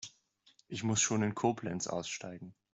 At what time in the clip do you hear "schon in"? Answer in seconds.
0.99-1.35